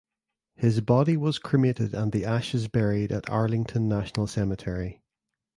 [0.55, 5.03] His body was cremated and the ashes buried at Arlington National Cemetery.